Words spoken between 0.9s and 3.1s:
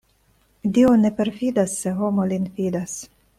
ne perfidas, se homo lin fidas.